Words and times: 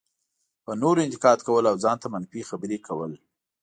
په 0.63 0.71
نورو 0.81 0.99
انتقاد 1.07 1.39
کول 1.47 1.63
او 1.71 1.75
ځان 1.83 1.97
ته 2.01 2.07
منفي 2.13 2.41
خبرې 2.49 2.77
کول. 2.87 3.11